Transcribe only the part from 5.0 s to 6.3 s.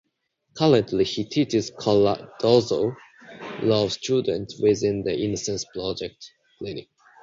the Innocence Project